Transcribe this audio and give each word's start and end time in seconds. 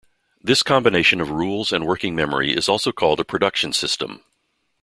This 0.41 0.63
combination 0.63 1.21
of 1.21 1.29
rules 1.29 1.71
and 1.71 1.85
working 1.85 2.15
memory 2.15 2.57
is 2.57 2.67
also 2.67 2.91
called 2.91 3.19
a 3.19 3.23
production 3.23 3.71
system. 3.71 4.23